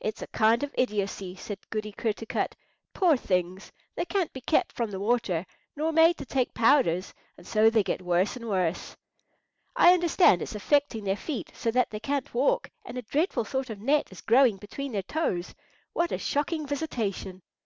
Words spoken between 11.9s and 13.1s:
they can't walk, and a